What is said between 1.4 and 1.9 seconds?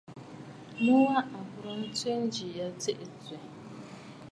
bùrə